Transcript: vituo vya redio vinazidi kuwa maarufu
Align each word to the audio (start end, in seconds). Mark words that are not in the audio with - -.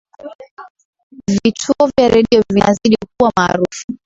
vituo 1.27 1.87
vya 1.97 2.07
redio 2.09 2.43
vinazidi 2.53 2.95
kuwa 3.19 3.31
maarufu 3.37 3.85